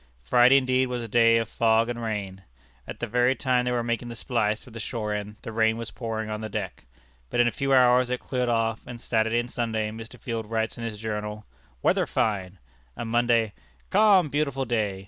[0.23, 2.41] Friday, indeed, was a day of fog and rain.
[2.87, 5.77] At the very time they were making the splice with the shore end, the rain
[5.77, 6.85] was pouring on the deck.
[7.29, 10.19] But in a few hours it cleared off, and Saturday and Sunday, Mr.
[10.19, 11.45] Field writes in his journal,
[11.83, 12.57] "Weather fine;"
[12.95, 13.53] and Monday,
[13.91, 14.99] "Calm, beautiful day.